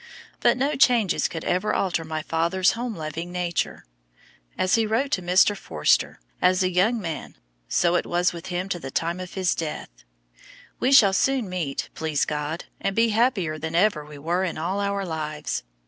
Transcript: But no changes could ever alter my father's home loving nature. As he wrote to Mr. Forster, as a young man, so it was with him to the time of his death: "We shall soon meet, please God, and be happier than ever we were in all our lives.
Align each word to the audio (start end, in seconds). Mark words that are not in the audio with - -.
But 0.39 0.57
no 0.57 0.73
changes 0.73 1.27
could 1.27 1.43
ever 1.45 1.75
alter 1.75 2.03
my 2.03 2.23
father's 2.23 2.71
home 2.71 2.95
loving 2.95 3.31
nature. 3.31 3.85
As 4.57 4.73
he 4.73 4.87
wrote 4.87 5.11
to 5.11 5.21
Mr. 5.21 5.55
Forster, 5.55 6.19
as 6.41 6.63
a 6.63 6.71
young 6.71 6.99
man, 6.99 7.37
so 7.69 7.93
it 7.93 8.07
was 8.07 8.33
with 8.33 8.47
him 8.47 8.67
to 8.69 8.79
the 8.79 8.89
time 8.89 9.19
of 9.19 9.35
his 9.35 9.53
death: 9.53 9.89
"We 10.79 10.91
shall 10.91 11.13
soon 11.13 11.47
meet, 11.47 11.89
please 11.93 12.25
God, 12.25 12.65
and 12.79 12.95
be 12.95 13.09
happier 13.09 13.59
than 13.59 13.75
ever 13.75 14.03
we 14.03 14.17
were 14.17 14.43
in 14.43 14.57
all 14.57 14.79
our 14.79 15.05
lives. 15.05 15.61